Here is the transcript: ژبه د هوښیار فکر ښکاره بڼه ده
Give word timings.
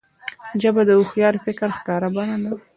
ژبه 0.61 0.81
د 0.85 0.89
هوښیار 0.97 1.35
فکر 1.45 1.69
ښکاره 1.77 2.09
بڼه 2.15 2.37
ده 2.43 2.51